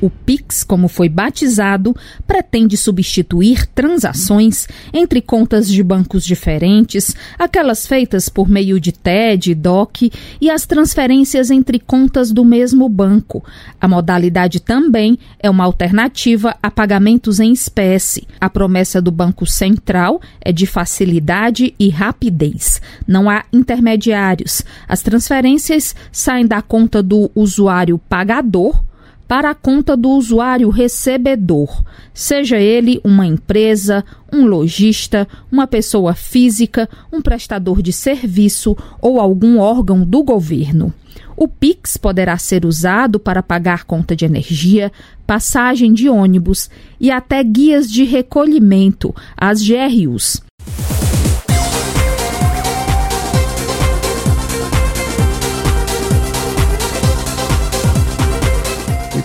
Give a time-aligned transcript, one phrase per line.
[0.00, 1.94] O Pix, como foi batizado,
[2.26, 10.12] pretende substituir transações entre contas de bancos diferentes, aquelas feitas por meio de TED, DOC
[10.40, 13.44] e as transferências entre contas do mesmo banco.
[13.80, 18.26] A modalidade também é uma alternativa a pagamentos em espécie.
[18.40, 22.80] A promessa do Banco Central é de facilidade e rapidez.
[23.06, 24.62] Não há intermediários.
[24.86, 28.80] As transferências saem da conta do usuário pagador
[29.28, 31.84] para a conta do usuário recebedor,
[32.14, 39.58] seja ele uma empresa, um lojista, uma pessoa física, um prestador de serviço ou algum
[39.58, 40.94] órgão do governo.
[41.36, 44.90] O Pix poderá ser usado para pagar conta de energia,
[45.26, 50.42] passagem de ônibus e até guias de recolhimento, as GRUs.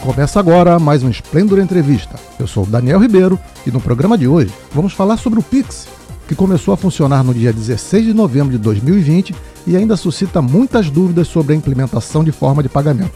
[0.03, 2.19] Começa agora mais um Esplendor Entrevista.
[2.37, 5.87] Eu sou Daniel Ribeiro e no programa de hoje vamos falar sobre o Pix,
[6.27, 9.33] que começou a funcionar no dia 16 de novembro de 2020
[9.65, 13.13] e ainda suscita muitas dúvidas sobre a implementação de forma de pagamento.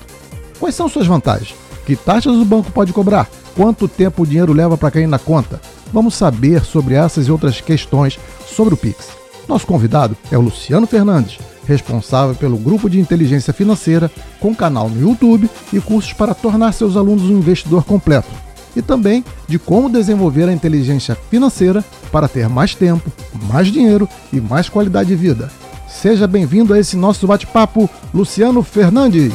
[0.61, 1.53] Quais são suas vantagens?
[1.85, 3.29] Que taxas o banco pode cobrar?
[3.53, 5.59] Quanto tempo o dinheiro leva para cair na conta?
[5.91, 9.09] Vamos saber sobre essas e outras questões sobre o Pix.
[9.45, 11.37] Nosso convidado é o Luciano Fernandes,
[11.67, 16.95] responsável pelo grupo de inteligência financeira, com canal no YouTube e cursos para tornar seus
[16.95, 18.29] alunos um investidor completo.
[18.75, 23.11] E também de como desenvolver a inteligência financeira para ter mais tempo,
[23.51, 25.51] mais dinheiro e mais qualidade de vida.
[25.87, 29.33] Seja bem-vindo a esse nosso bate-papo, Luciano Fernandes.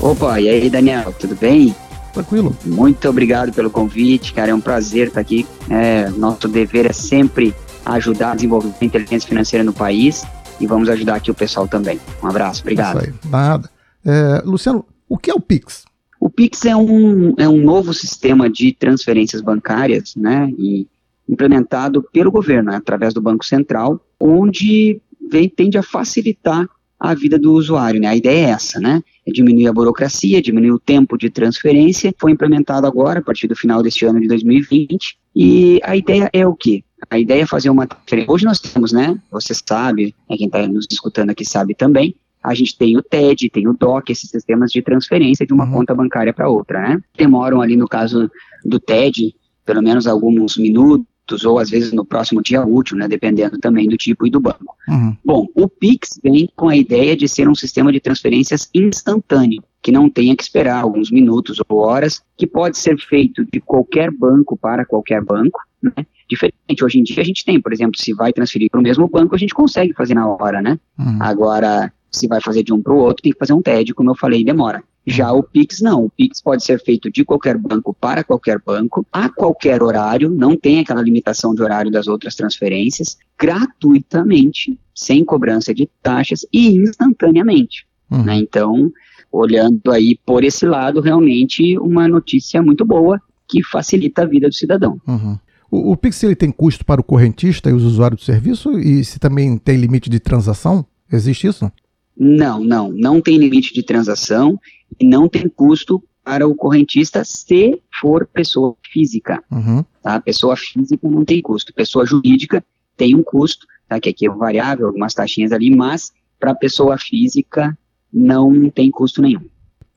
[0.00, 1.72] Opa, e aí, Daniel, tudo bem?
[2.12, 2.56] Tranquilo.
[2.64, 4.50] Muito obrigado pelo convite, cara.
[4.50, 5.46] É um prazer estar aqui.
[5.70, 10.24] É, nosso dever é sempre ajudar a desenvolver a inteligência financeira no país
[10.60, 11.98] e vamos ajudar aqui o pessoal também.
[12.22, 13.00] Um abraço, obrigado.
[13.00, 13.70] Isso aí, nada.
[14.04, 15.84] É, Luciano, o que é o Pix?
[16.20, 20.86] O Pix é um, é um novo sistema de transferências bancárias, né, e
[21.28, 25.00] implementado pelo governo, né, através do Banco Central, onde
[25.30, 26.68] vem, tende a facilitar
[27.02, 28.06] a vida do usuário, né?
[28.06, 29.02] A ideia é essa, né?
[29.26, 32.14] É diminuir a burocracia, diminuir o tempo de transferência.
[32.16, 35.18] Foi implementado agora, a partir do final deste ano de 2020.
[35.34, 36.84] E a ideia é o quê?
[37.10, 37.88] A ideia é fazer uma
[38.28, 39.18] Hoje nós temos, né?
[39.32, 42.14] Você sabe, é quem está nos escutando aqui sabe também.
[42.40, 45.72] A gente tem o TED, tem o DOC, esses sistemas de transferência de uma uhum.
[45.72, 47.00] conta bancária para outra, né?
[47.16, 48.30] Demoram ali no caso
[48.64, 49.34] do TED,
[49.66, 51.11] pelo menos alguns minutos
[51.44, 54.76] ou às vezes no próximo dia útil, né, dependendo também do tipo e do banco.
[54.88, 55.16] Uhum.
[55.24, 59.90] Bom, o Pix vem com a ideia de ser um sistema de transferências instantâneo, que
[59.90, 64.56] não tenha que esperar alguns minutos ou horas, que pode ser feito de qualquer banco
[64.56, 66.06] para qualquer banco, né?
[66.28, 69.08] Diferente, hoje em dia a gente tem, por exemplo, se vai transferir para o mesmo
[69.08, 70.78] banco, a gente consegue fazer na hora, né?
[70.98, 71.18] Uhum.
[71.20, 74.10] Agora, se vai fazer de um para o outro, tem que fazer um TED, como
[74.10, 74.82] eu falei, demora.
[75.06, 79.04] Já o Pix não, o Pix pode ser feito de qualquer banco para qualquer banco,
[79.12, 85.74] a qualquer horário, não tem aquela limitação de horário das outras transferências, gratuitamente, sem cobrança
[85.74, 87.84] de taxas e instantaneamente.
[88.10, 88.24] Uhum.
[88.24, 88.36] Né?
[88.36, 88.92] Então,
[89.30, 94.54] olhando aí por esse lado, realmente uma notícia muito boa que facilita a vida do
[94.54, 95.00] cidadão.
[95.06, 95.36] Uhum.
[95.70, 99.04] O, o Pix ele tem custo para o correntista e os usuários do serviço e
[99.04, 100.86] se também tem limite de transação?
[101.10, 101.72] Existe isso?
[102.16, 104.58] Não, não, não tem limite de transação
[105.00, 109.42] e não tem custo para o correntista se for pessoa física.
[109.50, 109.84] Uhum.
[110.02, 110.20] Tá?
[110.20, 111.72] Pessoa física não tem custo.
[111.74, 112.64] Pessoa jurídica
[112.96, 113.98] tem um custo, tá?
[113.98, 117.76] que aqui é variável, algumas taxinhas ali, mas para pessoa física
[118.12, 119.42] não tem custo nenhum.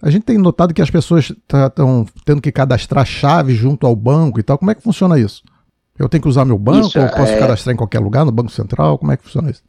[0.02, 4.40] A gente tem notado que as pessoas estão tendo que cadastrar chave junto ao banco
[4.40, 4.58] e tal.
[4.58, 5.44] Como é que funciona isso?
[5.98, 7.40] Eu tenho que usar meu banco isso, ou posso é...
[7.40, 8.98] cadastrar em qualquer lugar, no Banco Central?
[8.98, 9.64] Como é que funciona isso?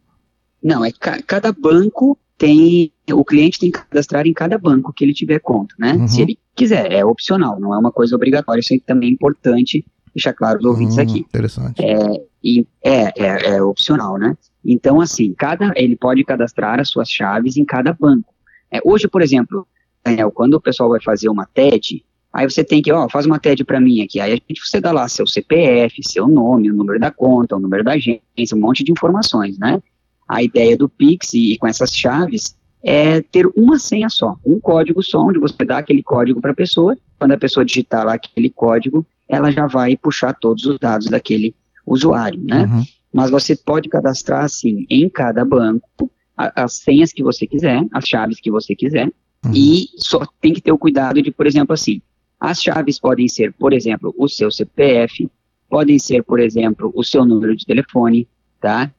[0.62, 5.04] Não, é ca cada banco tem o cliente tem que cadastrar em cada banco que
[5.04, 5.94] ele tiver conta, né?
[5.94, 6.08] Uhum.
[6.08, 9.84] Se ele quiser, é opcional, não é uma coisa obrigatória, isso aí também é importante
[10.14, 11.18] deixar claro os ouvintes uhum, aqui.
[11.20, 11.82] Interessante.
[11.84, 11.96] É,
[12.42, 14.36] e, é, é, é, opcional, né?
[14.64, 18.34] Então, assim, cada, ele pode cadastrar as suas chaves em cada banco.
[18.70, 19.66] É, hoje, por exemplo,
[20.04, 23.38] Daniel, quando o pessoal vai fazer uma TED, aí você tem que, ó, faz uma
[23.38, 26.74] TED para mim aqui, aí a gente, você dá lá seu CPF, seu nome, o
[26.74, 29.80] número da conta, o número da agência, um monte de informações, né?
[30.28, 34.61] A ideia do Pix e, e com essas chaves é ter uma senha só, um
[34.61, 38.14] código só, onde você dá aquele código para a pessoa, quando a pessoa digitar lá
[38.14, 42.64] aquele código, ela já vai puxar todos os dados daquele usuário, né?
[42.64, 42.84] Uhum.
[43.12, 48.06] Mas você pode cadastrar, assim, em cada banco, a, as senhas que você quiser, as
[48.06, 49.11] chaves que você quiser,
[49.44, 49.52] uhum.
[49.52, 52.00] e só tem que ter o cuidado de, por exemplo, assim,
[52.38, 55.29] as chaves podem ser, por exemplo, o seu CPF,
[55.69, 58.29] podem ser, por exemplo, o seu número de telefone,
[58.61, 58.93] tá?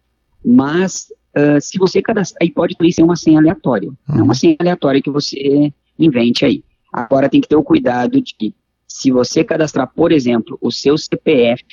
[0.50, 1.08] Mas
[1.38, 4.16] uh, se você cadastrar, aí pode também ser uma senha aleatória, uhum.
[4.16, 6.64] não uma senha aleatória que você invente aí.
[6.94, 8.56] Agora tem que ter o cuidado de que
[8.88, 11.66] se você cadastrar, por exemplo, o seu CPF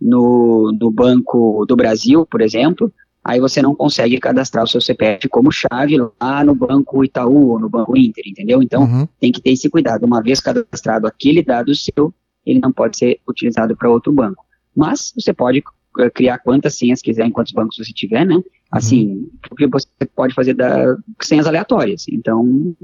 [0.00, 2.90] no, no Banco do Brasil, por exemplo,
[3.22, 7.60] aí você não consegue cadastrar o seu CPF como chave lá no Banco Itaú ou
[7.60, 8.62] no Banco Inter, entendeu?
[8.62, 9.06] Então, uhum.
[9.20, 10.06] tem que ter esse cuidado.
[10.06, 12.12] Uma vez cadastrado aquele dado seu,
[12.46, 14.42] ele não pode ser utilizado para outro banco.
[14.74, 15.62] Mas você pode
[16.14, 18.40] criar quantas senhas quiser em quantos bancos você tiver, né?
[18.70, 19.30] Assim, uhum.
[19.48, 22.06] porque você pode fazer da, senhas aleatórias.
[22.08, 22.74] Então,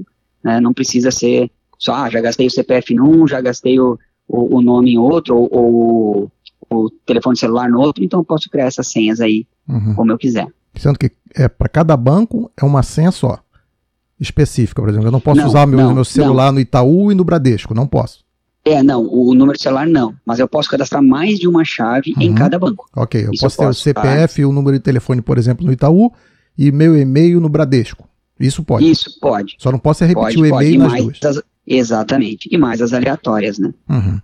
[0.43, 4.57] né, não precisa ser só, ah, já gastei o CPF num, já gastei o, o,
[4.57, 6.33] o nome em outro, ou, ou,
[6.71, 9.95] o telefone celular no outro, então eu posso criar essas senhas aí uhum.
[9.95, 10.49] como eu quiser.
[10.75, 13.39] Sendo que é, para cada banco é uma senha só,
[14.19, 15.09] específica, por exemplo.
[15.09, 16.55] Eu não posso não, usar meu, não, meu celular não.
[16.55, 18.24] no Itaú e no Bradesco, não posso.
[18.65, 22.15] É, não, o número de celular não, mas eu posso cadastrar mais de uma chave
[22.17, 22.23] uhum.
[22.23, 22.89] em cada banco.
[22.97, 25.67] Ok, eu posso eu ter posso, o CPF e o número de telefone, por exemplo,
[25.67, 26.11] no Itaú
[26.57, 28.09] e meu e-mail no Bradesco.
[28.41, 28.91] Isso pode.
[28.91, 29.57] Isso pode.
[29.59, 31.19] Só não posso repetir pode, o e-mail nas duas.
[31.25, 32.49] As, exatamente.
[32.51, 33.73] E mais as aleatórias, né?
[33.89, 34.21] Uhum.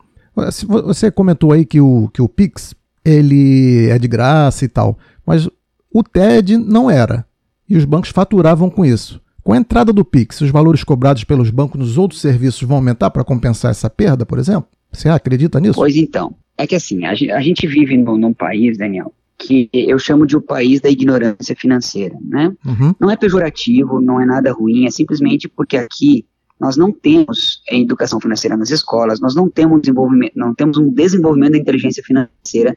[0.84, 5.48] Você comentou aí que o, que o Pix ele é de graça e tal, mas
[5.92, 7.26] o TED não era.
[7.68, 9.20] E os bancos faturavam com isso.
[9.42, 13.10] Com a entrada do Pix, os valores cobrados pelos bancos nos outros serviços vão aumentar
[13.10, 14.68] para compensar essa perda, por exemplo?
[14.92, 15.74] Você acredita nisso?
[15.74, 16.34] Pois então.
[16.58, 20.42] É que assim, a gente, vive num, num, país, Daniel, que eu chamo de o
[20.42, 22.52] país da ignorância financeira, né?
[22.66, 22.92] Uhum.
[23.00, 26.26] Não é pejorativo, não é nada ruim, é simplesmente porque aqui
[26.60, 31.52] nós não temos educação financeira nas escolas, nós não temos desenvolvimento, não temos um desenvolvimento
[31.52, 32.76] da inteligência financeira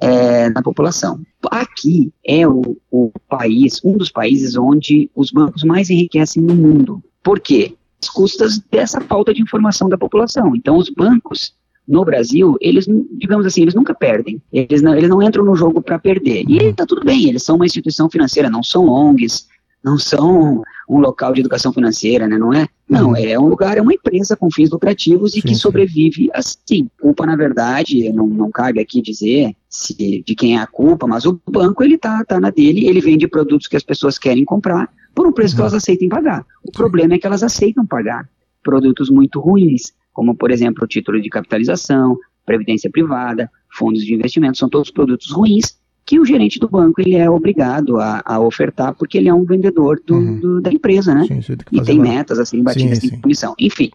[0.00, 1.20] é, na população.
[1.50, 7.02] Aqui é o, o país, um dos países onde os bancos mais enriquecem no mundo.
[7.22, 7.74] Por quê?
[8.02, 10.54] As custas dessa falta de informação da população.
[10.54, 11.54] Então, os bancos
[11.86, 14.40] no Brasil, eles, digamos assim, eles nunca perdem.
[14.52, 16.44] Eles não, eles não entram no jogo para perder.
[16.48, 19.46] E está tudo bem, eles são uma instituição financeira, não são ONGs,
[19.84, 22.38] não são um local de educação financeira, né?
[22.38, 22.66] Não é?
[22.88, 23.16] Não, uhum.
[23.16, 26.30] é um lugar, é uma empresa com fins lucrativos e sim, que sobrevive sim.
[26.32, 26.90] assim.
[27.00, 31.24] Culpa, na verdade, não, não cabe aqui dizer se, de quem é a culpa, mas
[31.24, 34.88] o banco, ele tá, tá na dele, ele vende produtos que as pessoas querem comprar
[35.14, 35.56] por um preço uhum.
[35.56, 36.44] que elas aceitem pagar.
[36.62, 38.28] O problema é que elas aceitam pagar
[38.62, 44.58] produtos muito ruins, como, por exemplo, o título de capitalização, previdência privada, fundos de investimento,
[44.58, 48.94] são todos produtos ruins que o gerente do banco ele é obrigado a, a ofertar
[48.94, 50.38] porque ele é um vendedor do, uhum.
[50.38, 51.26] do, da empresa, né?
[51.26, 53.54] Sim, tem e tem metas assim batidas sim, em comissão.
[53.58, 53.90] Enfim,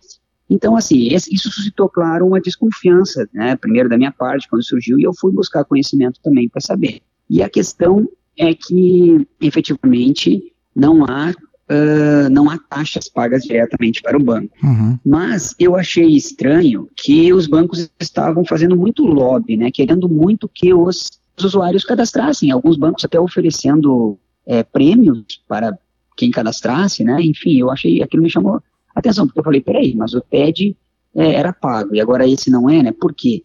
[0.50, 3.56] então assim isso suscitou claro uma desconfiança, né?
[3.56, 7.02] Primeiro da minha parte quando surgiu e eu fui buscar conhecimento também para saber.
[7.30, 11.34] E a questão é que efetivamente não há
[11.72, 14.52] Uh, não há taxas pagas diretamente para o banco.
[14.64, 14.98] Uhum.
[15.06, 20.74] Mas eu achei estranho que os bancos estavam fazendo muito lobby, né, querendo muito que
[20.74, 25.78] os os usuários cadastrassem, alguns bancos até oferecendo é, prêmios para
[26.16, 27.22] quem cadastrasse, né?
[27.22, 28.62] Enfim, eu achei, aquilo me chamou
[28.94, 30.76] atenção, porque eu falei, peraí, mas o TED
[31.16, 32.92] é, era pago, e agora esse não é, né?
[32.92, 33.44] Por quê?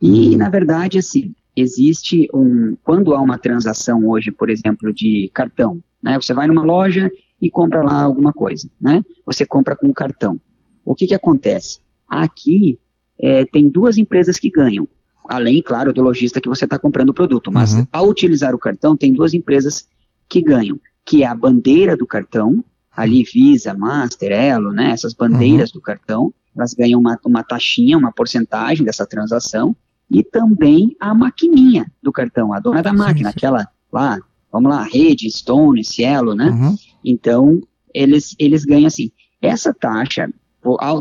[0.00, 5.82] E, na verdade, assim, existe um, quando há uma transação hoje, por exemplo, de cartão,
[6.02, 6.18] né?
[6.20, 9.04] Você vai numa loja e compra lá alguma coisa, né?
[9.24, 10.40] Você compra com cartão.
[10.84, 11.80] O que que acontece?
[12.08, 12.78] Aqui
[13.18, 14.86] é, tem duas empresas que ganham
[15.28, 17.52] além, claro, do lojista que você está comprando o produto.
[17.52, 17.86] Mas uhum.
[17.92, 19.86] ao utilizar o cartão, tem duas empresas
[20.28, 22.64] que ganham, que é a bandeira do cartão,
[22.96, 25.74] ali Visa, Master, Elo, né, essas bandeiras uhum.
[25.74, 29.76] do cartão, elas ganham uma, uma taxinha, uma porcentagem dessa transação,
[30.10, 34.18] e também a maquininha do cartão, a dona da máquina, aquela lá,
[34.50, 36.50] vamos lá, rede, Stone, Cielo, né?
[36.50, 36.76] Uhum.
[37.04, 37.60] Então,
[37.92, 39.10] eles, eles ganham assim.
[39.42, 40.28] Essa taxa,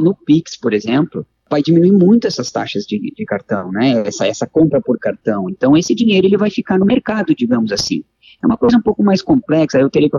[0.01, 4.03] no Pix, por exemplo, vai diminuir muito essas taxas de, de, cartão, né?
[4.05, 5.49] Essa, essa compra por cartão.
[5.49, 8.03] Então, esse dinheiro ele vai ficar no mercado, digamos assim.
[8.43, 10.17] É uma coisa um pouco mais complexa, eu teria que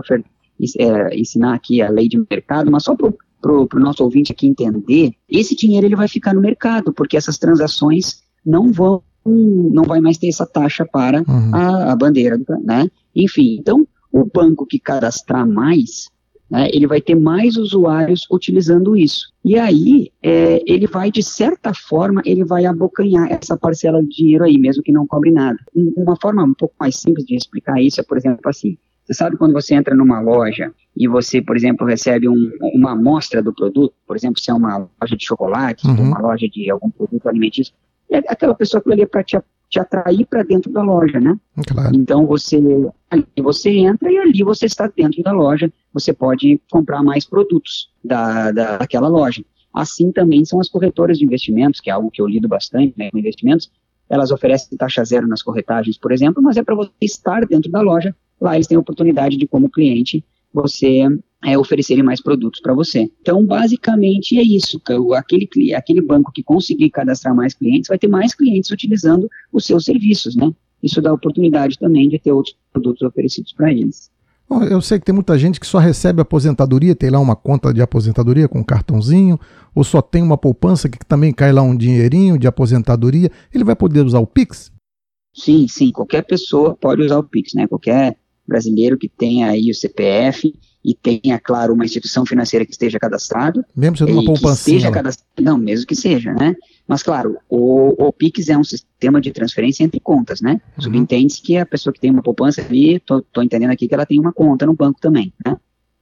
[0.79, 3.07] é, ensinar aqui a lei de mercado, mas só para
[3.51, 8.23] o nosso ouvinte aqui entender, esse dinheiro ele vai ficar no mercado, porque essas transações
[8.43, 11.53] não vão, não vai mais ter essa taxa para uhum.
[11.53, 12.89] a, a bandeira, né?
[13.15, 16.09] Enfim, então, o banco que cadastrar mais,
[16.49, 19.33] né, ele vai ter mais usuários utilizando isso.
[19.43, 24.45] E aí, é, ele vai, de certa forma, ele vai abocanhar essa parcela de dinheiro
[24.45, 25.57] aí, mesmo que não cobre nada.
[25.75, 28.77] Uma forma um pouco mais simples de explicar isso é, por exemplo, assim,
[29.07, 33.41] Você sabe quando você entra numa loja e você, por exemplo, recebe um, uma amostra
[33.41, 36.09] do produto, por exemplo, se é uma loja de chocolate, uhum.
[36.09, 37.73] uma loja de algum produto alimentício,
[38.11, 39.37] é aquela pessoa que ali é para te,
[39.69, 41.37] te atrair para dentro da loja, né?
[41.67, 41.95] Claro.
[41.95, 42.57] Então você
[43.09, 47.89] ali você entra e ali você está dentro da loja, você pode comprar mais produtos
[48.03, 49.43] da, da, daquela loja.
[49.73, 53.11] Assim também são as corretoras de investimentos, que é algo que eu lido bastante, né,
[53.11, 53.69] com investimentos,
[54.09, 57.81] elas oferecem taxa zero nas corretagens, por exemplo, mas é para você estar dentro da
[57.81, 61.03] loja lá eles têm a oportunidade de, como cliente, você
[61.43, 63.09] é, oferecerem mais produtos para você.
[63.21, 64.81] Então, basicamente é isso.
[65.15, 69.85] Aquele, aquele banco que conseguir cadastrar mais clientes vai ter mais clientes utilizando os seus
[69.85, 70.51] serviços, né?
[70.81, 74.11] Isso dá oportunidade também de ter outros produtos oferecidos para eles.
[74.49, 77.73] Bom, eu sei que tem muita gente que só recebe aposentadoria, tem lá uma conta
[77.73, 79.37] de aposentadoria com um cartãozinho,
[79.75, 83.29] ou só tem uma poupança que também cai lá um dinheirinho de aposentadoria.
[83.53, 84.71] Ele vai poder usar o Pix?
[85.35, 85.91] Sim, sim.
[85.91, 87.67] Qualquer pessoa pode usar o Pix, né?
[87.67, 88.17] Qualquer
[88.47, 93.63] brasileiro que tenha aí o CPF e tenha, claro, uma instituição financeira que esteja cadastrado.
[93.75, 94.71] Mesmo sendo uma poupança.
[95.39, 96.55] Não, mesmo que seja, né?
[96.87, 100.61] Mas, claro, o, o PIX é um sistema de transferência entre contas, né?
[100.77, 100.83] Uhum.
[100.83, 104.05] Subentende-se que a pessoa que tem uma poupança ali, tô, tô, entendendo aqui que ela
[104.05, 105.57] tem uma conta no banco também, né?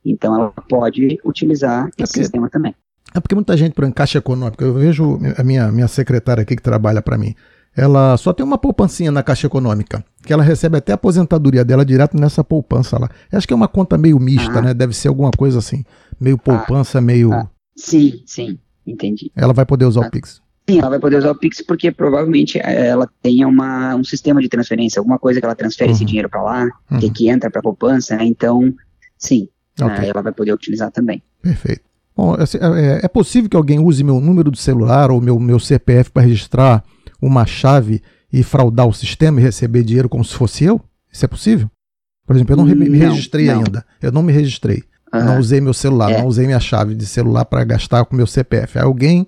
[0.05, 2.75] Então, ela pode utilizar é esse sistema também.
[3.11, 6.55] É porque muita gente, por exemplo, Caixa Econômica, eu vejo a minha, minha secretária aqui
[6.55, 7.33] que trabalha para mim,
[7.75, 11.85] ela só tem uma poupancinha na Caixa Econômica, que ela recebe até a aposentadoria dela
[11.85, 13.09] direto nessa poupança lá.
[13.31, 14.61] Acho que é uma conta meio mista, ah.
[14.61, 14.73] né?
[14.73, 15.83] Deve ser alguma coisa assim,
[16.19, 17.01] meio poupança, ah.
[17.01, 17.33] meio...
[17.33, 17.49] Ah.
[17.75, 19.29] Sim, sim, entendi.
[19.35, 20.09] Ela vai poder usar o ah.
[20.09, 20.41] Pix.
[20.67, 24.41] Sim, ela vai poder usar o Pix porque provavelmente eh, ela tenha uma, um sistema
[24.41, 25.95] de transferência, alguma coisa que ela transfere uhum.
[25.95, 26.99] esse dinheiro para lá, uhum.
[26.99, 28.25] que, que entra para a poupança, né?
[28.25, 28.73] Então,
[29.17, 29.47] sim,
[29.79, 30.09] okay.
[30.09, 31.21] ela vai poder utilizar também.
[31.41, 31.81] Perfeito.
[32.15, 35.59] Bom, assim, é, é, possível que alguém use meu número do celular ou meu, meu
[35.59, 36.83] CPF para registrar
[37.25, 38.01] uma chave
[38.31, 40.81] e fraudar o sistema e receber dinheiro como se fosse eu?
[41.11, 41.69] Isso é possível?
[42.25, 43.57] Por exemplo, eu não, me registrei não.
[43.57, 43.85] ainda.
[44.01, 44.83] Eu não me registrei.
[45.13, 45.25] Uhum.
[45.25, 46.17] Não usei meu celular, é.
[46.17, 48.79] não usei minha chave de celular para gastar com meu CPF.
[48.79, 49.27] Alguém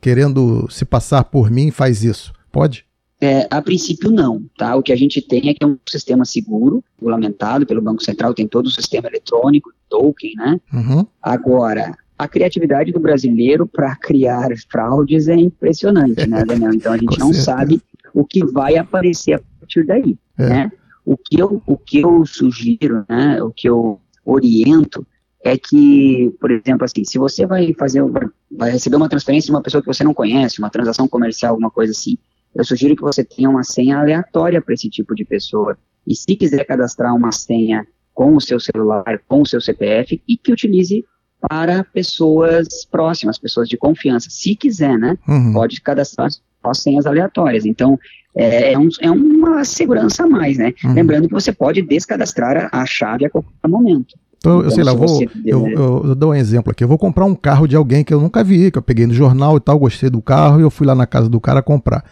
[0.00, 2.32] querendo se passar por mim faz isso.
[2.50, 2.84] Pode?
[3.20, 4.76] É, a princípio não, tá?
[4.76, 8.32] O que a gente tem é que é um sistema seguro, regulamentado pelo Banco Central,
[8.32, 10.60] tem todo o sistema eletrônico, token, né?
[10.72, 11.06] Uhum.
[11.20, 16.74] Agora, a criatividade do brasileiro para criar fraudes é impressionante, né, Daniel?
[16.74, 17.80] Então a gente não sabe
[18.12, 20.48] o que vai aparecer a partir daí, é.
[20.48, 20.72] né?
[21.04, 25.06] O que, eu, o que eu sugiro, né, o que eu oriento
[25.42, 28.02] é que, por exemplo, assim, se você vai fazer,
[28.50, 31.70] vai receber uma transferência de uma pessoa que você não conhece, uma transação comercial, alguma
[31.70, 32.18] coisa assim,
[32.54, 35.78] eu sugiro que você tenha uma senha aleatória para esse tipo de pessoa.
[36.06, 40.36] E se quiser cadastrar uma senha com o seu celular, com o seu CPF, e
[40.36, 41.04] que utilize
[41.40, 44.28] para pessoas próximas, pessoas de confiança.
[44.30, 45.16] Se quiser, né?
[45.26, 45.52] Uhum.
[45.52, 47.64] Pode cadastrar só senhas aleatórias.
[47.64, 47.98] Então,
[48.34, 50.72] é, é, um, é uma segurança a mais, né?
[50.84, 50.94] Uhum.
[50.94, 54.16] Lembrando que você pode descadastrar a, a chave a qualquer momento.
[54.38, 56.82] Então, então sei lá, vou, eu, eu, eu, dou um exemplo aqui.
[56.82, 59.14] Eu vou comprar um carro de alguém que eu nunca vi, que eu peguei no
[59.14, 62.04] jornal e tal, gostei do carro e eu fui lá na casa do cara comprar.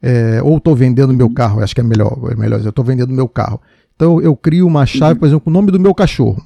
[0.00, 3.12] É, ou estou vendendo meu carro, acho que é melhor, é melhor eu estou vendendo
[3.12, 3.60] meu carro.
[3.94, 5.18] Então eu crio uma chave, uhum.
[5.18, 6.40] por exemplo, com o nome do meu cachorro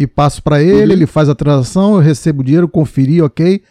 [0.00, 0.92] e passo para ele, uhum.
[0.92, 3.62] ele faz a transação, eu recebo o dinheiro, conferi, ok,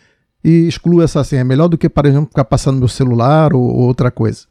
[0.44, 1.42] e excluo essa senha.
[1.42, 4.46] É melhor do que, por exemplo, ficar passando meu celular ou, ou outra coisa.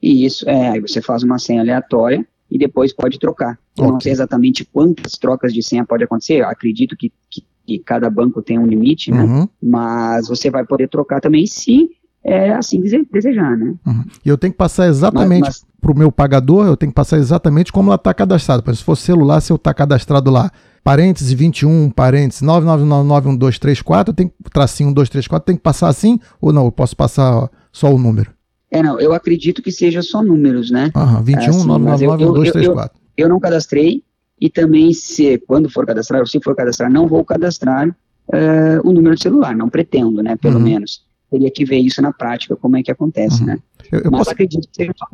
[0.00, 3.58] Isso, é, aí você faz uma senha aleatória e depois pode trocar.
[3.76, 3.92] Eu okay.
[3.92, 8.08] não sei exatamente quantas trocas de senha pode acontecer, eu acredito que, que, que cada
[8.08, 9.24] banco tem um limite, né?
[9.24, 9.48] Uhum.
[9.60, 11.90] Mas você vai poder trocar também se
[12.22, 12.80] é assim
[13.10, 13.74] desejar, né?
[13.84, 14.04] Uhum.
[14.24, 17.72] E eu tenho que passar exatamente para o meu pagador, eu tenho que passar exatamente
[17.72, 18.72] como ela está cadastrada.
[18.72, 20.48] Se for celular, se eu está cadastrado lá
[20.82, 26.64] parênteses 21, parênteses 9991234, tem tracinho 1234, tem que passar assim ou não?
[26.64, 28.32] Eu posso passar só o número?
[28.70, 30.90] É, não, eu acredito que seja só números, né?
[30.94, 32.54] Aham, 21, é assim, 9991234.
[32.54, 34.02] Eu, eu, eu, não cadastrei
[34.40, 38.92] e também se, quando for cadastrar, ou se for cadastrar, não vou cadastrar uh, o
[38.92, 40.64] número de celular, não pretendo, né, pelo uhum.
[40.64, 41.04] menos.
[41.30, 43.46] Teria que ver isso na prática, como é que acontece, uhum.
[43.46, 43.58] né?
[43.90, 45.06] Eu, eu posso, acredito que seja só.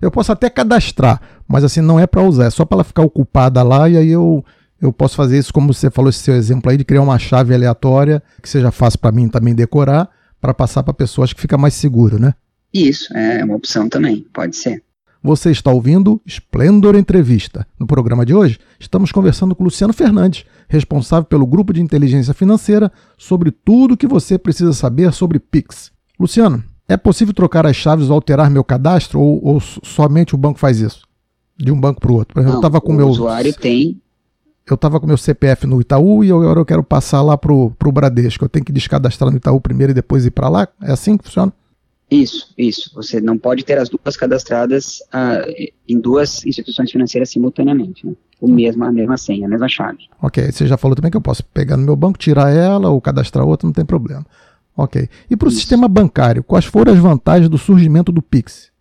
[0.00, 3.02] Eu posso até cadastrar, mas assim, não é para usar, é só para ela ficar
[3.02, 4.44] ocupada lá e aí eu
[4.80, 7.54] eu posso fazer isso, como você falou, esse seu exemplo aí, de criar uma chave
[7.54, 10.08] aleatória que seja fácil para mim também decorar,
[10.40, 12.34] para passar para pessoas que fica mais seguro, né?
[12.72, 14.82] Isso, é uma opção também, pode ser.
[15.22, 17.66] Você está ouvindo Splendor Entrevista.
[17.78, 22.90] No programa de hoje, estamos conversando com Luciano Fernandes, responsável pelo grupo de inteligência financeira,
[23.18, 25.92] sobre tudo o que você precisa saber sobre Pix.
[26.18, 30.58] Luciano, é possível trocar as chaves ou alterar meu cadastro ou, ou somente o banco
[30.58, 31.02] faz isso?
[31.54, 32.32] De um banco para o outro.
[32.32, 33.06] Por exemplo, Não, eu estava com o meu.
[33.06, 34.00] O usuário tem
[34.68, 37.92] eu estava com meu CPF no Itaú e agora eu quero passar lá pro, pro
[37.92, 38.44] Bradesco.
[38.44, 40.68] Eu tenho que descadastrar no Itaú primeiro e depois ir para lá?
[40.82, 41.52] É assim que funciona?
[42.10, 42.90] Isso, isso.
[42.94, 45.42] Você não pode ter as duas cadastradas ah,
[45.88, 48.04] em duas instituições financeiras simultaneamente.
[48.04, 48.14] Né?
[48.40, 50.08] O mesmo, a mesma senha, a mesma chave.
[50.20, 53.00] Ok, você já falou também que eu posso pegar no meu banco, tirar ela ou
[53.00, 54.26] cadastrar outra, não tem problema.
[54.76, 55.08] Ok.
[55.30, 58.72] E para o sistema bancário, quais foram as vantagens do surgimento do Pix?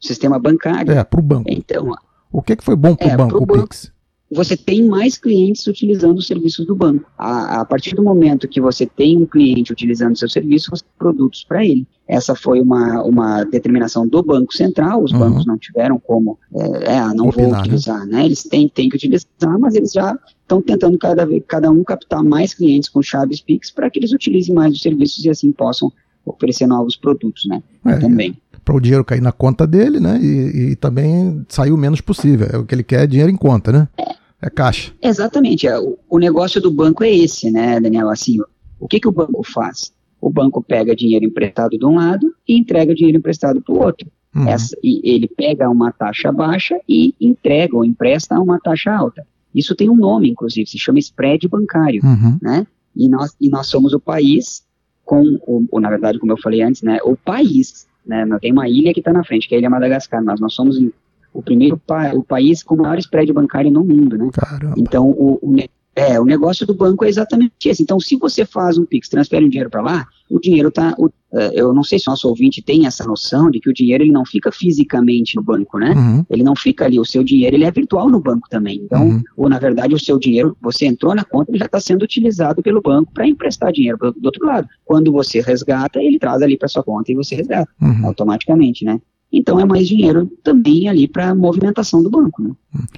[0.00, 0.92] Sistema bancário?
[0.92, 1.48] É, para o banco.
[1.48, 1.92] Então,
[2.32, 3.92] o que, que foi bom para o é, banco, o banco, Pix?
[4.30, 7.08] Você tem mais clientes utilizando os serviços do banco.
[7.16, 10.92] A, a, partir do momento que você tem um cliente utilizando seu serviço, você tem
[10.98, 11.86] produtos para ele.
[12.08, 15.18] Essa foi uma, uma determinação do Banco Central, os uhum.
[15.18, 17.60] bancos não tiveram como, é, é não Opinar, vou né?
[17.60, 18.24] utilizar, né?
[18.24, 22.22] Eles têm, têm que utilizar, mas eles já estão tentando cada, vez, cada um captar
[22.22, 25.92] mais clientes com chaves Pix para que eles utilizem mais os serviços e assim possam
[26.24, 27.62] oferecer novos produtos, né?
[27.84, 28.36] É, também.
[28.66, 30.18] Para o dinheiro cair na conta dele, né?
[30.20, 32.48] E, e, também sair o menos possível.
[32.52, 33.88] É o que ele quer é dinheiro em conta, né?
[33.96, 34.50] É.
[34.50, 34.92] Caixa.
[35.00, 35.68] Exatamente.
[35.68, 38.10] É, o, o, negócio do banco é esse, né, Daniel?
[38.10, 38.38] Assim,
[38.80, 39.92] o que, que o banco faz?
[40.20, 44.08] O banco pega dinheiro emprestado de um lado e entrega dinheiro emprestado para o outro.
[44.34, 44.48] Uhum.
[44.48, 49.24] Essa, e ele pega uma taxa baixa e entrega ou empresta uma taxa alta.
[49.54, 52.36] Isso tem um nome, inclusive, se chama spread bancário, uhum.
[52.42, 52.66] né?
[52.96, 54.66] E nós, e nós somos o país
[55.06, 58.68] com, o, ou, na verdade, como eu falei antes, né, o país, né, tem uma
[58.68, 60.78] ilha que está na frente, que é a Ilha Madagascar, mas nós somos
[61.32, 64.30] o primeiro pa o país com o maior spread bancário no mundo, né?
[64.32, 64.74] Caramba.
[64.76, 65.56] Então, o, o,
[65.96, 67.82] é, o negócio do banco é exatamente esse.
[67.82, 70.94] Então, se você faz um Pix, transfere um dinheiro para lá, o dinheiro está.
[71.32, 74.04] É, eu não sei se o nosso ouvinte tem essa noção de que o dinheiro
[74.04, 75.94] ele não fica fisicamente no banco, né?
[75.96, 76.24] Uhum.
[76.28, 77.00] Ele não fica ali.
[77.00, 78.82] O seu dinheiro ele é virtual no banco também.
[78.84, 79.22] Então, uhum.
[79.38, 82.62] ou na verdade, o seu dinheiro, você entrou na conta, ele já está sendo utilizado
[82.62, 84.68] pelo banco para emprestar dinheiro do, do outro lado.
[84.84, 88.06] Quando você resgata, ele traz ali para sua conta e você resgata uhum.
[88.06, 89.00] automaticamente, né?
[89.32, 92.42] Então é mais dinheiro também ali para a movimentação do banco.
[92.42, 92.50] Né?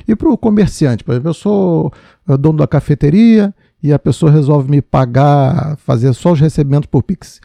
[0.06, 1.92] E para o comerciante, por exemplo, eu sou
[2.38, 7.40] dono da cafeteria e a pessoa resolve me pagar, fazer só os recebimentos por Pix.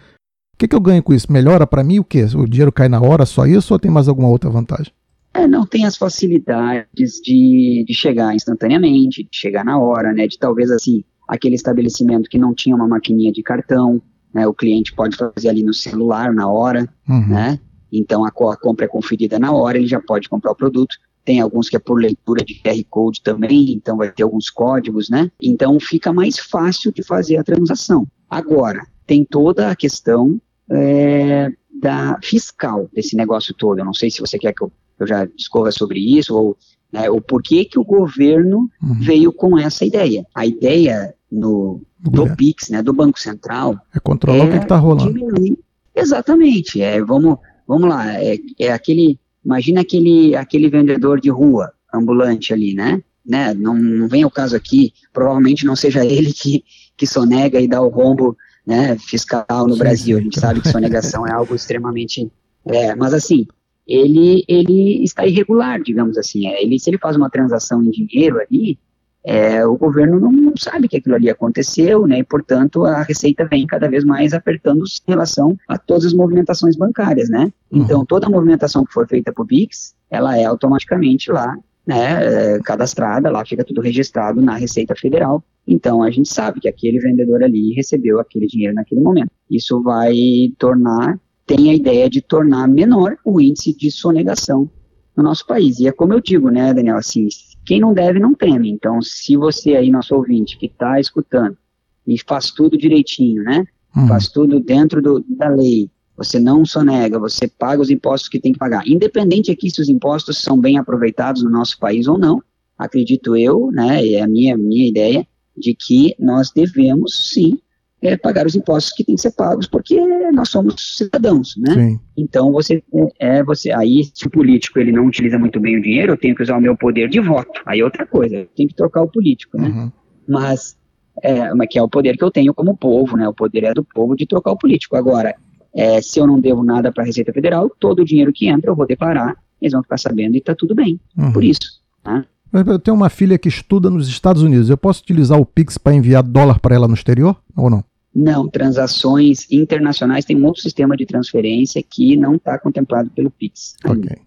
[0.54, 1.32] O que, que eu ganho com isso?
[1.32, 2.26] Melhora para mim o quê?
[2.36, 4.94] O dinheiro cai na hora, só isso, ou tem mais alguma outra vantagem?
[5.34, 10.28] É, não tem as facilidades de, de chegar instantaneamente, de chegar na hora, né?
[10.28, 14.00] De talvez assim, aquele estabelecimento que não tinha uma maquininha de cartão,
[14.34, 14.46] né?
[14.46, 17.28] O cliente pode fazer ali no celular na hora, uhum.
[17.28, 17.60] né?
[17.94, 20.96] Então a, a compra é conferida na hora, ele já pode comprar o produto.
[21.24, 25.10] Tem alguns que é por leitura de QR Code também, então vai ter alguns códigos,
[25.10, 25.32] né?
[25.42, 28.06] Então fica mais fácil de fazer a transação.
[28.30, 31.50] Agora, tem toda a questão é,
[31.82, 33.80] da fiscal desse negócio todo.
[33.80, 36.58] Eu não sei se você quer que eu, eu já discorra sobre isso, ou
[36.92, 39.00] né, o porquê que o governo uhum.
[39.00, 40.26] veio com essa ideia.
[40.36, 44.78] A ideia no, do PIX, né, do Banco Central, é controlar é o que está
[44.78, 45.12] rolando.
[45.12, 45.58] Diminuir.
[45.96, 46.82] Exatamente.
[46.82, 52.74] É, vamos vamos lá, é, é aquele, imagina aquele, aquele vendedor de rua, ambulante ali,
[52.74, 53.02] né?
[53.26, 53.54] né?
[53.54, 56.64] Não, não vem ao caso aqui, provavelmente não seja ele que,
[56.98, 60.18] que sonega e dá o rombo né, fiscal no Sim, Brasil.
[60.18, 62.32] A gente sabe que sonegação é algo extremamente.
[62.66, 63.46] É, mas assim,
[63.88, 66.48] ele, ele está irregular, digamos assim.
[66.48, 68.80] É, ele, se ele faz uma transação em dinheiro ali,
[69.26, 73.66] é, o governo não sabe que aquilo ali aconteceu, né, e portanto a Receita vem
[73.66, 77.52] cada vez mais apertando em relação a todas as movimentações bancárias, né.
[77.72, 77.82] Uhum.
[77.82, 81.56] Então toda a movimentação que for feita por Pix, ela é automaticamente lá,
[81.86, 85.44] né, é, cadastrada, lá fica tudo registrado na Receita Federal.
[85.68, 89.32] Então a gente sabe que aquele vendedor ali recebeu aquele dinheiro naquele momento.
[89.50, 90.14] Isso vai
[90.58, 94.70] tornar, tem a ideia de tornar menor o índice de sonegação
[95.16, 95.80] no nosso país.
[95.80, 97.28] E é como eu digo, né, Daniel, assim,
[97.66, 98.70] quem não deve não teme.
[98.70, 101.58] Então, se você aí, nosso ouvinte, que está escutando
[102.06, 104.08] e faz tudo direitinho, né, uhum.
[104.08, 108.54] faz tudo dentro do, da lei, você não sonega, você paga os impostos que tem
[108.54, 108.88] que pagar.
[108.88, 112.42] Independente aqui se os impostos são bem aproveitados no nosso país ou não,
[112.78, 115.26] acredito eu, né, é a minha, minha ideia,
[115.58, 117.60] de que nós devemos sim
[118.04, 120.00] é, pagar os impostos que têm que ser pagos, porque
[120.32, 121.74] nós somos cidadãos, né?
[121.74, 122.00] Sim.
[122.18, 122.84] Então você
[123.20, 126.36] é, você aí se o político ele não utiliza muito bem o dinheiro, eu tenho
[126.36, 127.62] que usar o meu poder de voto.
[127.66, 129.70] Aí é outra coisa, eu tenho que trocar o político, né?
[129.70, 129.92] Uhum.
[130.28, 130.78] Mas
[131.22, 133.28] é, mas que é o poder que eu tenho como povo, né?
[133.28, 134.98] O poder é do povo de trocar o político.
[134.98, 135.34] Agora,
[135.74, 138.70] é, se eu não devo nada para a Receita Federal, todo o dinheiro que entra
[138.70, 141.00] eu vou declarar, eles vão ficar sabendo e está tudo bem.
[141.18, 141.32] Uhum.
[141.32, 141.82] Por isso.
[142.06, 142.26] Né?
[142.52, 144.70] Eu tenho uma filha que estuda nos Estados Unidos.
[144.70, 147.84] Eu posso utilizar o Pix para enviar dólar para ela no exterior ou não?
[148.16, 153.76] Não, transações internacionais tem um outro sistema de transferência que não está contemplado pelo PIX.
[153.86, 154.18] Ok.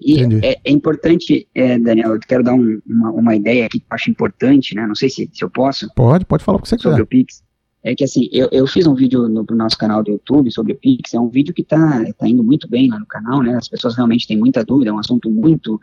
[0.00, 3.84] E é, é, importante, é, Daniel, eu quero dar um, uma, uma, ideia aqui que
[3.84, 4.86] eu acho importante, né?
[4.86, 5.90] Não sei se, se eu posso.
[5.94, 6.90] Pode, pode falar o que você sobre quiser.
[6.90, 7.42] Sobre o Pix.
[7.82, 10.72] É que assim, eu, eu fiz um vídeo no, no, nosso canal do YouTube sobre
[10.72, 13.56] o Pix, é um vídeo que está tá indo muito bem lá no canal, né?
[13.56, 15.80] As pessoas realmente têm muita dúvida, é um assunto muito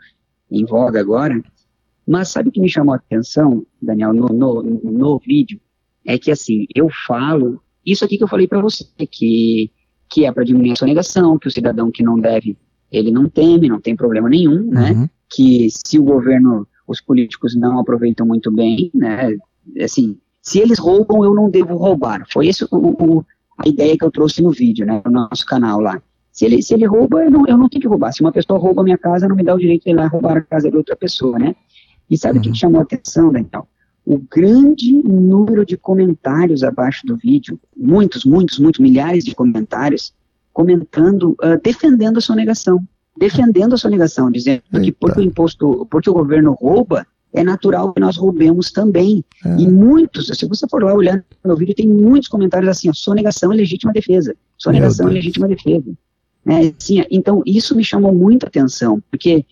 [0.50, 1.40] em voga agora.
[2.06, 5.60] Mas sabe o que me chamou a atenção, Daniel, no, no, no vídeo?
[6.08, 9.70] É que assim, eu falo, isso aqui que eu falei para você, que
[10.10, 12.56] que é para diminuir a sonegação, que o cidadão que não deve,
[12.90, 14.92] ele não teme, não tem problema nenhum, né?
[14.92, 15.08] Uhum.
[15.28, 19.36] Que se o governo, os políticos não aproveitam muito bem, né?
[19.82, 22.24] Assim, se eles roubam, eu não devo roubar.
[22.32, 22.66] Foi essa
[23.58, 25.02] a ideia que eu trouxe no vídeo, né?
[25.04, 26.00] No nosso canal lá.
[26.32, 28.10] Se ele, se ele rouba, eu não, eu não tenho que roubar.
[28.12, 30.06] Se uma pessoa rouba a minha casa, não me dá o direito de ir lá
[30.06, 31.54] roubar a casa de outra pessoa, né?
[32.08, 32.54] E sabe o que Uhum.
[32.54, 33.68] chamou a atenção, Daniel?
[34.10, 40.14] O grande número de comentários abaixo do vídeo, muitos, muitos, muitos, milhares de comentários,
[40.50, 42.82] comentando, ah, defendendo a sonegação.
[43.18, 44.96] Defendendo a sonegação, dizendo que Eita.
[44.98, 49.22] porque o imposto, porque o governo rouba, é natural que nós roubemos também.
[49.44, 49.60] É.
[49.60, 52.94] E muitos, se você for lá olhando no meu vídeo, tem muitos comentários assim, ó,
[52.94, 54.34] sonegação é legítima defesa.
[54.56, 55.92] Sonegação é legítima defesa.
[56.46, 59.44] Assim, então, isso me chamou muita atenção, porque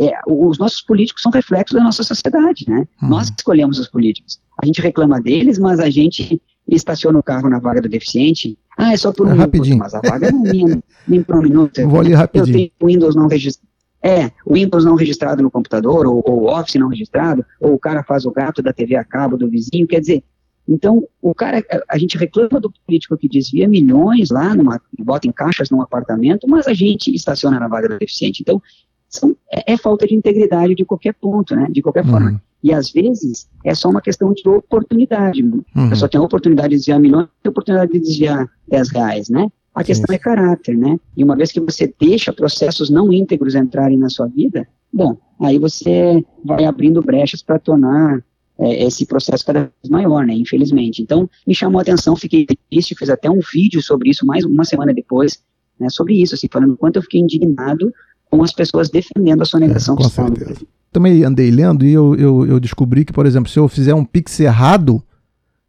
[0.00, 2.86] é, os nossos políticos são reflexos da nossa sociedade, né?
[3.02, 3.08] Uhum.
[3.10, 4.40] Nós escolhemos os políticos.
[4.62, 8.56] A gente reclama deles, mas a gente estaciona o carro na vaga do deficiente.
[8.78, 9.78] Ah, é só por um É minuto, rapidinho.
[9.78, 11.80] mas a vaga não é minha, nem por um minuto.
[11.88, 12.56] Vou ali Eu rapidinho.
[12.56, 13.68] tenho Windows não registrado.
[14.02, 18.02] É, o Windows não registrado no computador, ou o Office não registrado, ou o cara
[18.02, 20.24] faz o gato da TV a cabo do vizinho, quer dizer,
[20.66, 25.26] então, o cara, a- a gente reclama do político que desvia milhões lá, numa, bota
[25.28, 28.40] em caixas num apartamento, mas a gente estaciona na vaga do deficiente.
[28.40, 28.62] Então,
[29.10, 32.30] são, é, é falta de integridade de qualquer ponto, né, de qualquer forma.
[32.30, 32.40] Uhum.
[32.62, 35.42] E às vezes é só uma questão de oportunidade.
[35.42, 35.62] Uhum.
[35.74, 39.28] A pessoa tem a oportunidade de desviar milhões, tem a oportunidade de desviar 10 reais,
[39.28, 39.48] né?
[39.74, 40.14] A questão sim.
[40.14, 40.98] é caráter, né?
[41.16, 45.58] E uma vez que você deixa processos não íntegros entrarem na sua vida, bom, aí
[45.58, 48.22] você vai abrindo brechas para tornar
[48.58, 50.34] é, esse processo cada vez maior, né?
[50.34, 51.02] Infelizmente.
[51.02, 54.64] Então, me chamou a atenção, fiquei triste, fiz até um vídeo sobre isso, mais uma
[54.64, 55.42] semana depois,
[55.78, 55.88] né?
[55.88, 57.90] Sobre isso, assim, falando o quanto eu fiquei indignado
[58.30, 60.28] com as pessoas defendendo a sonegação É, com fiscal.
[60.28, 60.60] certeza.
[60.92, 64.04] Também andei lendo e eu, eu, eu descobri que, por exemplo, se eu fizer um
[64.04, 65.02] Pix errado,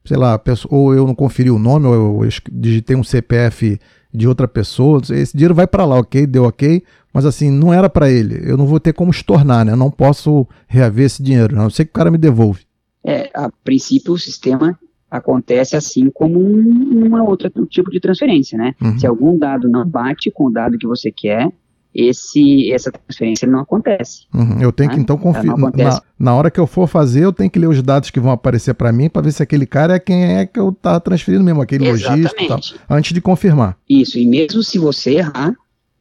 [0.04, 3.80] sei lá, ou eu não conferi o nome, ou eu digitei um CPF
[4.14, 6.26] de outra pessoa, esse dinheiro vai para lá, ok?
[6.26, 8.42] Deu ok, mas assim, não era para ele.
[8.44, 9.72] Eu não vou ter como estornar, né?
[9.74, 12.62] Eu não posso reaver esse dinheiro, a não ser que o cara me devolve.
[13.04, 14.78] É, a princípio, o sistema
[15.10, 18.74] acontece assim como um, uma outra tipo de transferência, né?
[18.82, 18.98] Uhum.
[18.98, 21.52] Se algum dado não bate com o dado que você quer,
[21.94, 24.26] esse, essa transferência não acontece.
[24.34, 26.02] Uhum, Eu tenho que Ah, então acontece.
[26.18, 28.32] Na, na hora que eu for fazer, eu tenho que ler os dados que vão
[28.32, 31.44] aparecer para mim para ver se aquele cara é quem é que eu tá transferindo
[31.44, 33.78] mesmo, aquele lojista e tal, antes de confirmar.
[33.90, 35.54] Isso, e mesmo se você errar,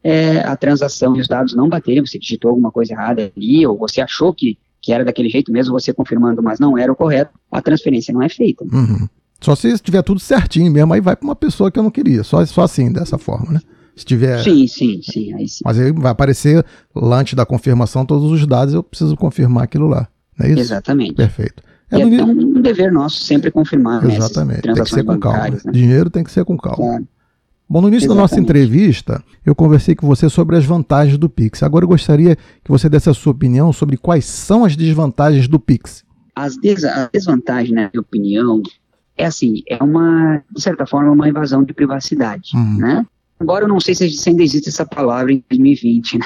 [0.03, 3.77] é, a transação e os dados não baterem, você digitou alguma coisa errada ali, ou
[3.77, 7.31] você achou que, que era daquele jeito, mesmo você confirmando, mas não era o correto,
[7.51, 8.63] a transferência não é feita.
[8.63, 9.07] Uhum.
[9.41, 12.23] Só se tiver tudo certinho mesmo, aí vai para uma pessoa que eu não queria.
[12.23, 13.59] Só, só assim, dessa forma, né?
[13.95, 14.41] Se tiver.
[14.43, 15.61] Sim, sim, sim, aí sim.
[15.65, 19.87] Mas aí vai aparecer lá antes da confirmação todos os dados, eu preciso confirmar aquilo
[19.87, 20.07] lá.
[20.37, 20.61] Não é isso?
[20.61, 21.13] Exatamente.
[21.13, 21.61] Perfeito.
[21.91, 24.61] É e é um dever nosso sempre confirmar né, Exatamente.
[24.61, 25.49] Tem que ser com calma.
[25.49, 25.71] Né?
[25.71, 26.77] Dinheiro tem que ser com calma.
[26.77, 27.07] Claro.
[27.69, 28.49] Bom, no início da nossa Exatamente.
[28.49, 31.63] entrevista, eu conversei com você sobre as vantagens do Pix.
[31.63, 35.57] Agora eu gostaria que você desse a sua opinião sobre quais são as desvantagens do
[35.59, 36.03] Pix.
[36.35, 38.61] As, des a desvantagem, na minha opinião,
[39.17, 42.77] é assim, é uma, de certa forma, uma invasão de privacidade, Uhum.
[42.77, 43.05] né?
[43.41, 46.25] Embora eu não sei se ainda existe essa palavra em 2020, né?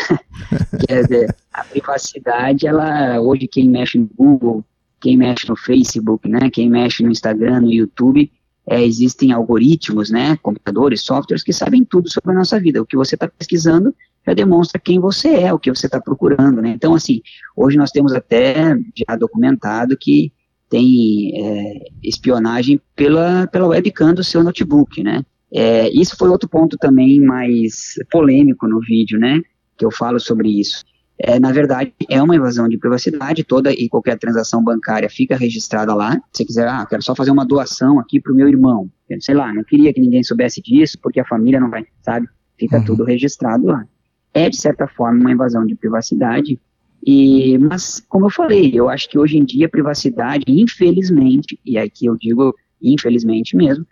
[0.88, 4.65] Quer dizer, a privacidade, ela, hoje quem mexe no Google,
[4.99, 6.49] quem mexe no Facebook, né?
[6.49, 8.30] Quem mexe no Instagram, no YouTube,
[8.67, 10.36] é, existem algoritmos, né?
[10.41, 12.82] Computadores, softwares que sabem tudo sobre a nossa vida.
[12.82, 16.62] O que você está pesquisando já demonstra quem você é, o que você está procurando,
[16.62, 16.71] né?
[16.71, 17.21] Então, assim,
[17.56, 20.34] hoje nós temos até já documentado que
[20.69, 25.23] tem é, espionagem pela, pela webcam do seu notebook, né?
[25.56, 29.41] É, isso foi outro ponto também mais polêmico no vídeo, né?
[29.78, 30.84] Que eu falo sobre isso.
[31.18, 35.94] É, na verdade, é uma invasão de privacidade, toda e qualquer transação bancária fica registrada
[35.96, 36.12] lá.
[36.34, 38.89] Se você quiser, ah, quero só fazer uma doação aqui para o meu irmão,
[39.22, 42.28] sei lá, não queria que ninguém soubesse disso, porque a família não vai, sabe?
[42.60, 42.84] Fica Uhum.
[42.84, 43.86] tudo registrado lá.
[44.34, 46.60] É, de certa forma, uma invasão de privacidade,
[47.08, 51.78] e, mas, como eu falei, eu acho que hoje em dia a privacidade, infelizmente, e
[51.78, 53.86] aqui eu digo infelizmente mesmo,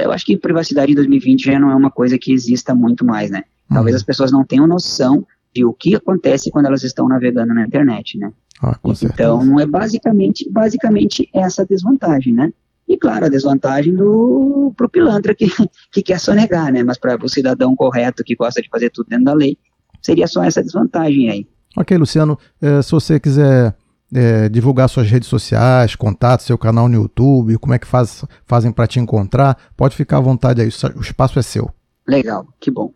[0.00, 3.30] eu acho que privacidade em 2020 já não é uma coisa que exista muito mais,
[3.30, 3.44] né?
[3.68, 3.98] Talvez Uhum.
[3.98, 8.18] as pessoas não tenham noção de o que acontece quando elas estão navegando na internet,
[8.18, 8.32] né?
[8.62, 8.76] Ah.
[9.02, 12.52] Então, é basicamente, basicamente essa desvantagem, né?
[12.88, 15.46] E claro, a desvantagem do pro pilantra que,
[15.92, 16.82] que quer sonegar, né?
[16.82, 19.56] Mas para o cidadão correto que gosta de fazer tudo dentro da lei,
[20.02, 21.46] seria só essa desvantagem aí.
[21.76, 23.74] Ok, Luciano, eh, se você quiser
[24.14, 28.72] eh, divulgar suas redes sociais, contatos, seu canal no YouTube, como é que faz, fazem
[28.72, 31.70] para te encontrar, pode ficar à vontade aí, o espaço é seu.
[32.06, 32.92] Legal, que bom.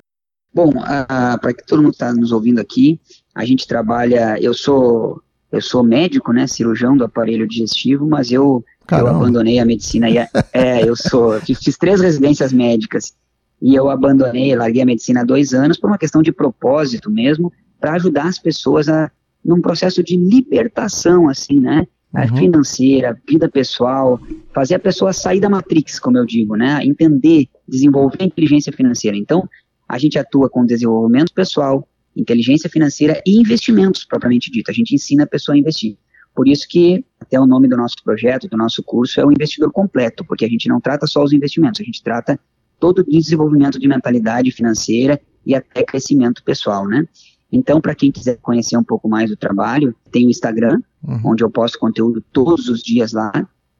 [0.54, 3.00] Bom, para que todo mundo está nos ouvindo aqui,
[3.34, 4.38] a gente trabalha.
[4.38, 9.66] Eu sou eu sou médico, né, cirurgião do aparelho digestivo, mas eu, eu abandonei a
[9.66, 10.08] medicina.
[10.08, 10.16] E,
[10.52, 13.14] é, eu sou fiz, fiz três residências médicas
[13.60, 17.52] e eu abandonei, larguei a medicina há dois anos por uma questão de propósito mesmo,
[17.78, 19.10] para ajudar as pessoas a
[19.44, 21.86] num processo de libertação, assim, né?
[22.14, 22.36] Uhum.
[22.36, 24.20] financeira, vida pessoal,
[24.52, 26.84] fazer a pessoa sair da matrix, como eu digo, né?
[26.84, 29.16] Entender, desenvolver a inteligência financeira.
[29.16, 29.48] Então,
[29.88, 34.70] a gente atua com desenvolvimento pessoal, inteligência financeira e investimentos, propriamente dito.
[34.70, 35.96] A gente ensina a pessoa a investir.
[36.34, 39.72] Por isso que até o nome do nosso projeto, do nosso curso, é o investidor
[39.72, 42.38] completo, porque a gente não trata só os investimentos, a gente trata
[42.78, 47.06] todo o desenvolvimento de mentalidade financeira e até crescimento pessoal, né?
[47.52, 51.20] Então, para quem quiser conhecer um pouco mais do trabalho, tem o Instagram, uhum.
[51.26, 53.30] onde eu posto conteúdo todos os dias lá,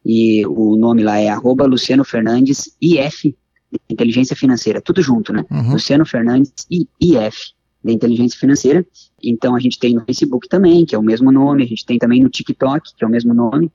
[0.05, 3.35] e o nome lá é arroba Luciano Fernandes IF,
[3.89, 5.47] Inteligência Financeira, tudo junto, né?
[5.51, 5.73] Uhum.
[5.73, 8.85] Luciano Fernandes IF, da Inteligência Financeira.
[9.23, 11.99] Então, a gente tem no Facebook também, que é o mesmo nome, a gente tem
[11.99, 13.73] também no TikTok, que é o mesmo nome,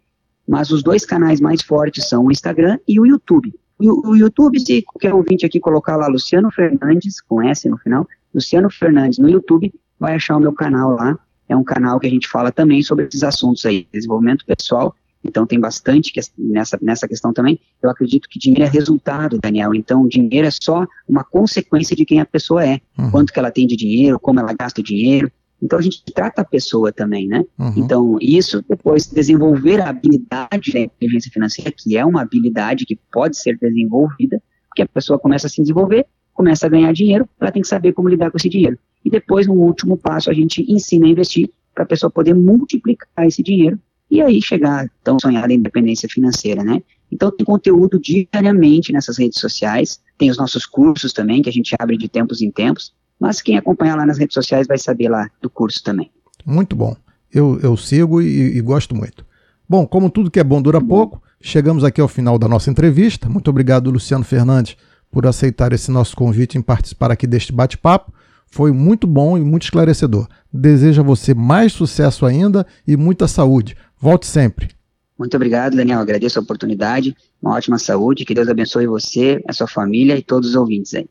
[0.48, 3.54] mas os dois canais mais fortes são o Instagram e o YouTube.
[3.80, 8.08] O, o YouTube, se qualquer ouvinte aqui colocar lá Luciano Fernandes, com S no final,
[8.34, 11.18] Luciano Fernandes no YouTube, vai achar o meu canal lá.
[11.50, 14.94] É um canal que a gente fala também sobre esses assuntos aí, desenvolvimento pessoal.
[15.24, 17.60] Então tem bastante que, nessa, nessa questão também.
[17.82, 19.74] Eu acredito que dinheiro é resultado, Daniel.
[19.74, 22.80] Então dinheiro é só uma consequência de quem a pessoa é.
[22.98, 23.12] Uhum.
[23.12, 25.32] Quanto que ela tem de dinheiro, como ela gasta o dinheiro.
[25.62, 27.44] Então a gente trata a pessoa também, né?
[27.58, 27.74] Uhum.
[27.78, 33.38] Então isso depois desenvolver a habilidade da inteligência financeira, que é uma habilidade que pode
[33.38, 36.06] ser desenvolvida, porque a pessoa começa a se desenvolver,
[36.38, 38.78] começa a ganhar dinheiro, ela tem que saber como lidar com esse dinheiro.
[39.04, 43.26] E depois, no último passo, a gente ensina a investir para a pessoa poder multiplicar
[43.26, 46.82] esse dinheiro e aí chegar tão sonhada independência financeira, né?
[47.12, 51.76] Então tem conteúdo diariamente nessas redes sociais, tem os nossos cursos também, que a gente
[51.80, 55.28] abre de tempos em tempos, mas quem acompanhar lá nas redes sociais vai saber lá
[55.42, 56.12] do curso também.
[56.46, 56.96] Muito bom.
[57.34, 59.26] Eu, eu sigo e, e gosto muito.
[59.68, 63.28] Bom, como tudo que é bom dura pouco, chegamos aqui ao final da nossa entrevista.
[63.28, 64.78] Muito obrigado, Luciano Fernandes,
[65.18, 68.14] por aceitar esse nosso convite em participar aqui deste bate-papo.
[68.46, 70.28] Foi muito bom e muito esclarecedor.
[70.54, 73.76] Desejo a você mais sucesso ainda e muita saúde.
[74.00, 74.70] Volte sempre.
[75.18, 76.02] Muito obrigado, Daniel.
[76.02, 77.18] Agradeço a oportunidade.
[77.42, 78.26] Uma ótima saúde.
[78.26, 81.10] Que Deus abençoe você, a sua família e todos os ouvintes aí.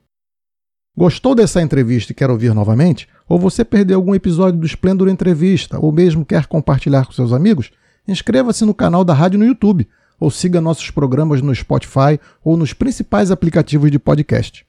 [0.96, 3.08] Gostou dessa entrevista e quer ouvir novamente?
[3.28, 7.72] Ou você perdeu algum episódio do Esplendor Entrevista ou mesmo quer compartilhar com seus amigos?
[8.06, 12.72] Inscreva-se no canal da rádio no YouTube ou siga nossos programas no Spotify ou nos
[12.72, 14.64] principais aplicativos de podcast.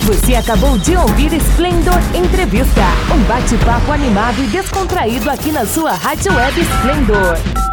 [0.07, 2.81] Você acabou de ouvir Splendor Entrevista,
[3.13, 7.70] um bate-papo animado e descontraído aqui na sua Rádio Web Splendor.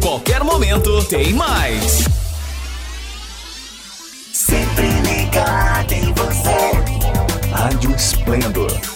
[0.00, 2.04] Qualquer momento tem mais.
[4.32, 7.50] Sempre ligado em você.
[7.52, 8.95] Rádio Splendor